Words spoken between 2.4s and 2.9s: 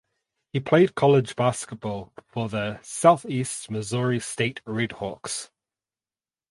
the